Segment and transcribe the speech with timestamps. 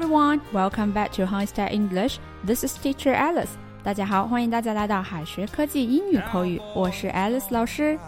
[0.00, 2.18] everyone, welcome back to High Style English.
[2.42, 3.50] This is Teacher Alice.
[3.82, 7.98] 大家好，欢迎大家来到海学科技英语口语，我是 Alice 老师。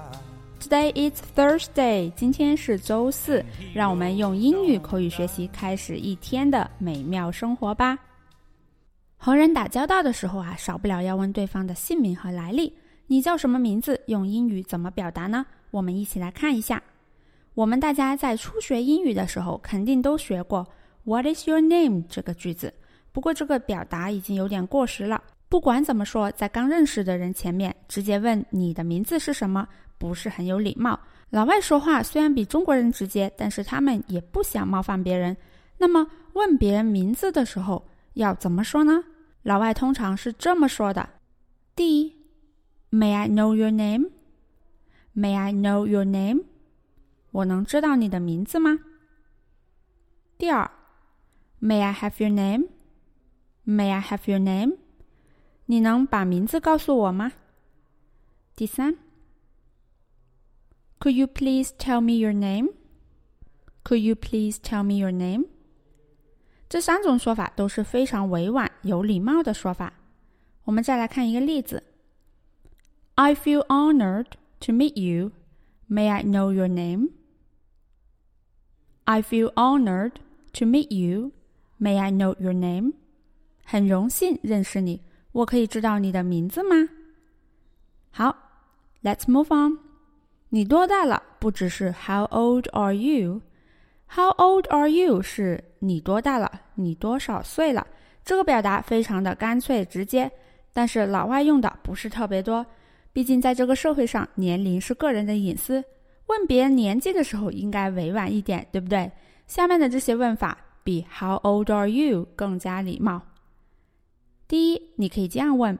[0.59, 3.45] Today is Thursday，今天是周四，
[3.75, 7.99] 让我们用英语口语学习开始一天的美妙生活吧。
[9.19, 12.73] 和人打交道的时候啊，少不了要问对方的姓名和来历。
[13.07, 14.01] 你叫什么名字？
[14.07, 15.45] 用英语怎么表达呢？
[15.71, 16.83] 我们一起来看一下。
[17.53, 20.67] 我们大家在初学英语的时候，肯定都学过
[21.05, 22.73] "What is your name" 这个句子。
[23.13, 25.23] 不过这个表达已经有点过时了。
[25.49, 30.99] 不管怎么说，在刚认识的人前面直接问你的名字是什么，不是很有礼貌。
[31.29, 35.37] 老外说话虽然比中国人直接，但是他们也不想冒犯别人。
[35.77, 39.05] 那么问别人名字的时候要怎么说呢？
[39.43, 41.09] 老外通常是这么说的：
[41.77, 42.15] 第一
[42.91, 46.45] ，May I know your name？May I know your name？
[47.31, 48.79] 我能知道你的名字吗？
[50.39, 50.71] 第二
[51.62, 54.78] ，May I have your name？May I have your name？
[55.66, 57.34] 你能把名字告诉我吗？
[58.56, 58.98] 第三，
[61.00, 65.46] Could you please tell me your name？Could you please tell me your name？
[66.70, 69.94] 这三种说法都是非常委婉、有礼貌的说法。
[70.64, 71.84] 我们再来看一个例子：
[73.16, 75.32] I feel honored to meet you.
[75.90, 77.12] May I know your name?
[79.06, 80.14] I feel honored
[80.54, 81.32] to meet you.
[81.83, 82.93] May I know your name?
[83.65, 85.03] 很荣幸认识你，
[85.33, 86.77] 我可以知道你的名字吗？
[88.13, 88.37] 好
[89.03, 89.81] ，Let's move on。
[90.51, 91.21] 你多大了？
[91.41, 96.49] 不只是 How old are you？How old are you 是你多大了？
[96.77, 97.85] 你多少岁了？
[98.25, 100.31] 这个表达非常的干脆直接，
[100.73, 102.65] 但是老外用的不是特别多。
[103.13, 105.83] 毕竟在这个社会上，年龄是个人的隐私。
[106.29, 109.11] 问别人年纪的时候应该委婉一点，对不对？
[109.49, 113.22] 下面的这些问法比 How old are you 更加礼貌。
[114.48, 115.78] 第一，你可以这样问：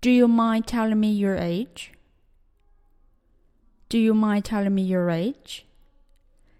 [0.00, 5.62] Do you mind telling me your age？Do you mind telling me your age？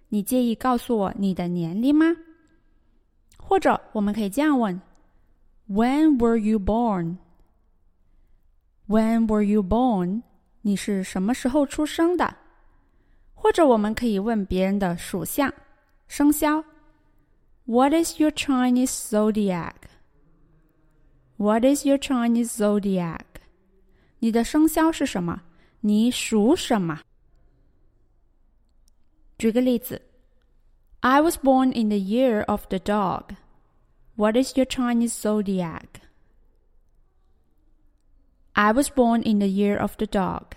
[0.09, 2.15] 你介意告诉我你的年龄吗？
[3.39, 4.79] 或者我们可以这样问：
[5.69, 7.17] When were you born？When
[9.27, 10.23] were you born？
[10.61, 12.37] 你是什么时候出生的？
[13.35, 15.53] 或者我们可以问别人的属相、
[16.07, 16.63] 生肖。
[17.67, 19.89] What is your Chinese zodiac?
[21.37, 23.25] What is your Chinese zodiac?
[24.19, 25.43] 你的生肖是什么？
[25.81, 27.01] 你属什么？
[29.39, 30.03] 举个例子，
[31.01, 33.35] I was born in the year of the dog.
[34.15, 36.03] What is your Chinese zodiac?
[38.53, 40.55] I was born in the year of the dog.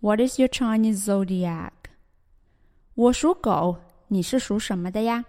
[0.00, 1.72] What is your Chinese zodiac?
[2.94, 5.24] 我属狗，你是属什么的呀？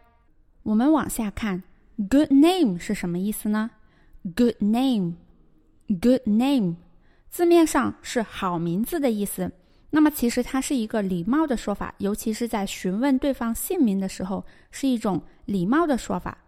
[0.62, 1.62] 我们往下看
[2.08, 3.70] ，good name 是什么意思呢
[4.36, 6.76] ？good name，good name，
[7.30, 9.50] 字面上是好名字的意思。
[9.90, 16.38] 那么其实它是一个礼貌的说法，尤其是在询问对方姓名的时候，是一种礼貌的说法。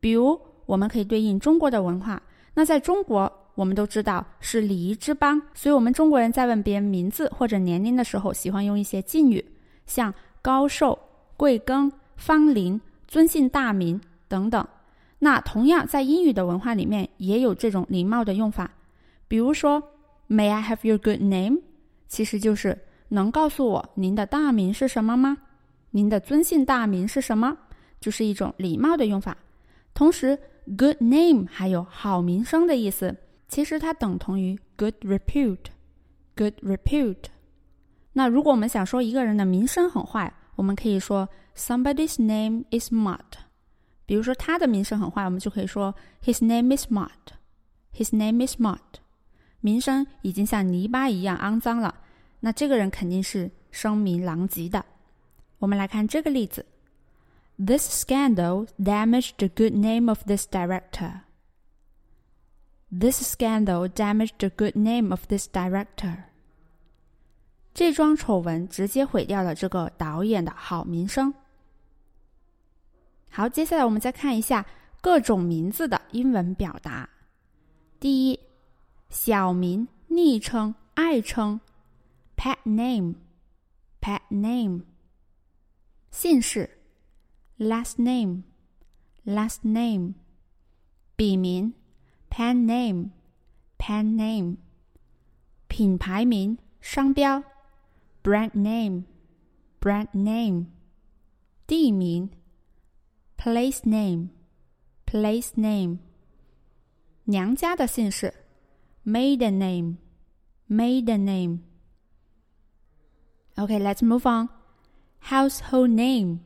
[0.00, 2.22] 比如，我们可以对应中国的文化。
[2.54, 9.44] 那在中国，我们都知道是礼仪之邦，所以我们中国人在问别人名字或者年龄的时候，喜欢用一些敬语，
[9.86, 10.12] 像。
[10.40, 10.96] 高寿、
[11.36, 14.64] 贵庚、芳龄、尊姓大名等等。
[15.18, 18.70] 那同样在英语的文化里面也有这种礼貌的用法。
[19.26, 19.82] 比如说
[20.28, 21.58] ，May I have your good name？
[22.06, 25.36] 其实就是能告诉我您的大名是什么吗？
[25.90, 27.56] 您的尊姓大名是什么？
[27.98, 29.36] 就是一种礼貌的用法。
[29.92, 30.38] 同时
[30.76, 33.16] ，good name 还有好名声的意思，
[33.48, 35.66] 其实它等同于 good repute。
[36.36, 37.24] good repute。
[38.12, 43.19] 那如果我们想说一个人的名声很坏，我们可以说 somebody's name is mud。
[44.05, 48.79] 比如说他的名声很坏，我们就可以说 his name is mud。his name is mud。
[49.61, 51.95] 名声已经像泥巴一样肮脏了，
[52.41, 54.83] 那这个人肯定是声名狼藉的。
[55.59, 56.65] 我们来看这个例子：
[57.57, 61.21] This scandal damaged the good name of this director.
[62.91, 66.25] This scandal damaged the good name of this director.
[67.78, 71.32] 这桩丑闻直接毁掉了这个导演的好名声。
[73.30, 74.66] 好，接下来我们再看一下
[75.00, 77.08] 各种名字的英文表达。
[78.00, 78.40] 第一，
[79.10, 81.60] 小名、昵称、爱称。
[82.36, 84.80] （pet name），pet name；
[86.10, 86.68] 姓氏。
[87.58, 90.14] （last name），last name；
[91.14, 91.72] 笔名。
[92.28, 94.56] （pen name），pen name；
[95.68, 97.40] 品牌名、商标。
[98.23, 99.03] brand name,
[99.79, 100.65] brand name，
[101.67, 102.29] 地名
[103.37, 104.29] place name,
[105.05, 105.99] place name。
[107.25, 108.33] 娘家的姓氏，
[109.05, 109.97] maiden name,
[110.69, 114.49] maiden name。Okay, let's move on.
[115.21, 116.39] Household name,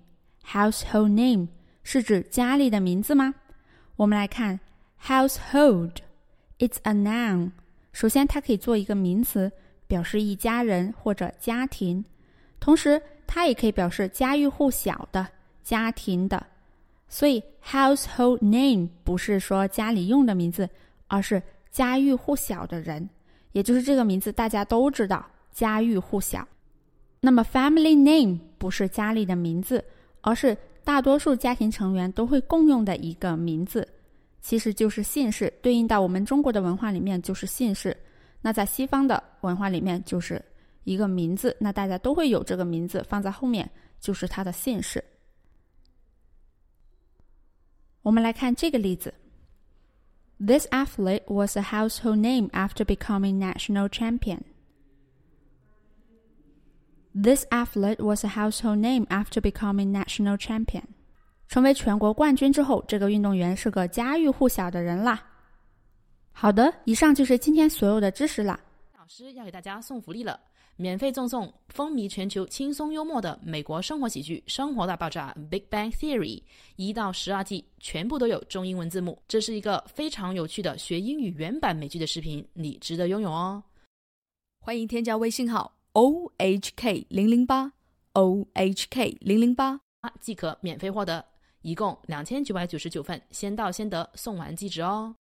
[0.44, 1.48] household name
[1.84, 3.34] 是指家里的名字吗？
[3.96, 4.60] 我们来看
[5.02, 5.98] household,
[6.60, 7.52] it's a noun。
[7.92, 9.52] 首先，它可以做一个名词，
[9.93, 12.03] 表示一家人或者家庭。
[12.59, 15.27] 同时，它也可以表示家喻户晓的
[15.63, 16.43] 家庭的。
[17.11, 20.67] 所以，household name 不是说家里用的名字，
[21.09, 23.07] 而是家喻户晓的人，
[23.53, 25.23] 也就是这个名字大家都知道，
[25.53, 26.49] 家喻户晓。
[27.21, 29.85] 那么，family name 不是家里的名字，
[30.23, 33.87] 而是大多数家庭成员都会共用的一个名字，
[34.41, 35.53] 其实就是姓氏。
[35.61, 37.95] 对应到我们中国的文化里面就是姓氏，
[38.43, 40.45] 那在西方的文化里面就是
[40.85, 45.03] 一个名字，那大家都会有这个名字放在后面，就是他的姓氏。
[48.03, 49.15] 我们来看这个例子。
[50.45, 54.41] This athlete was a household name after becoming national champion.
[57.15, 60.83] This athlete was a household name after becoming national champion.
[61.47, 65.32] 成为全国冠军之后，这个运动员是个家喻户晓的人啦。
[66.33, 68.59] 好的，以上就是今天所有的知识啦。
[68.99, 70.39] 老师要给大家送福利了。
[70.75, 76.43] 免费赠送风靡全球、轻松幽默的美国生活喜剧《生活大爆炸》（Big Bang Theory）
[76.77, 79.23] 一到十二季全部都有中英文字幕。
[79.29, 83.63] 这是一个非常有趣的学英语原版美剧的视频，你值得拥有哦！
[84.61, 87.71] 欢迎添加微信号 o h k 零零八
[88.15, 89.79] o h k 零零八，
[90.21, 91.23] 即可免费获得，
[91.61, 95.15] 一共两千九百九十九份，先到先得，送完即止哦。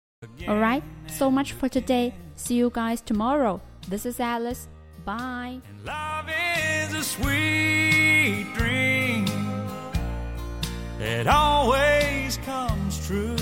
[0.49, 2.13] All right, so much for today.
[2.35, 3.61] See you guys tomorrow.
[3.87, 4.67] This is Alice.
[5.05, 5.61] Bye.
[5.65, 9.25] And love is a sweet dream
[10.97, 13.37] that always comes true.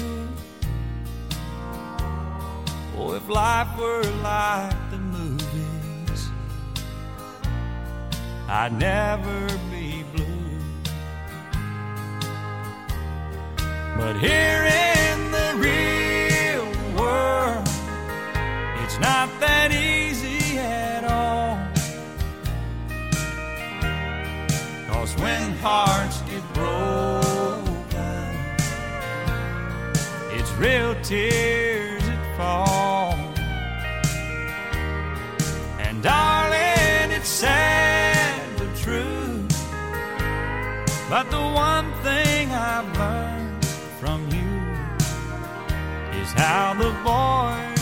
[2.96, 6.30] Oh, if life were like the movies,
[8.48, 10.60] I'd never be blue.
[13.98, 14.87] But here
[25.62, 27.68] hearts get broken,
[30.38, 33.14] it's real tears that fall.
[35.80, 39.46] And darling, it's sad but true.
[41.10, 43.66] But the one thing I've learned
[44.00, 44.52] from you
[46.22, 47.77] is how the boy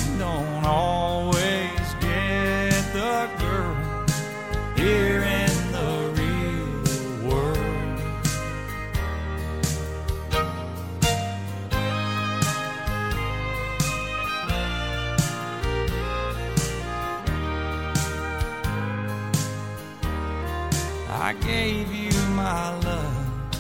[21.28, 23.52] I gave you my love,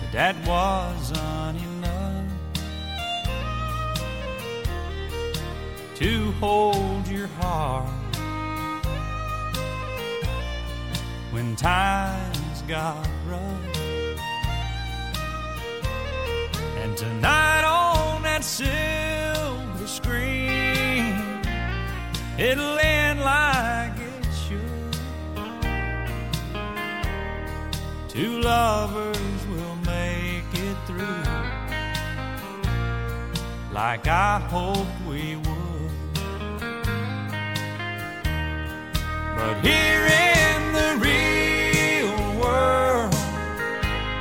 [0.00, 2.30] but that wasn't enough
[5.96, 7.90] to hold your heart.
[11.32, 13.80] When times got rough.
[16.76, 21.42] And tonight on that silver screen,
[22.38, 23.59] it'll end like
[28.20, 31.24] Two lovers will make it through,
[33.72, 35.90] like I hoped we would.
[39.36, 43.14] But here in the real world,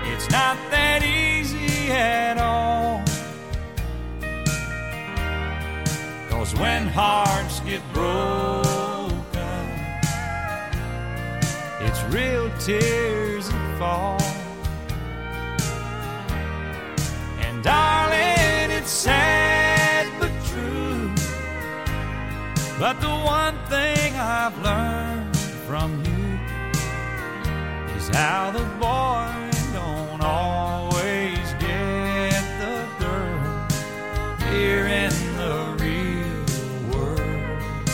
[0.06, 3.04] it's not that easy at all.
[6.30, 9.12] Cause when hearts get broken,
[11.82, 13.19] it's real tears
[13.80, 14.20] fall.
[17.46, 21.10] And darling, it's sad but true.
[22.78, 26.26] But the one thing I've learned from you
[27.96, 29.32] is how the boy
[29.72, 33.68] don't always get the girl
[34.52, 36.44] here in the real
[36.92, 37.88] world.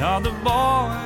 [0.00, 1.01] No, the boy